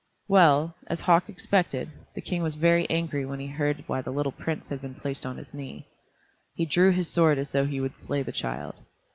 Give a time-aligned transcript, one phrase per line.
[0.27, 4.31] Well, as Hauk expected, the King was very angry when he heard why the little
[4.31, 5.85] prince had been placed on his knee.
[6.55, 8.77] He drew his sword as though he would slay the child.